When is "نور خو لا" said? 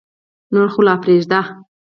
0.53-0.93